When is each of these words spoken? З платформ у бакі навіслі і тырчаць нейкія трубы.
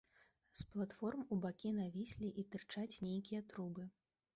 З 0.61 0.63
платформ 0.75 1.21
у 1.37 1.39
бакі 1.45 1.75
навіслі 1.83 2.33
і 2.39 2.49
тырчаць 2.55 2.91
нейкія 3.09 3.41
трубы. 3.53 3.83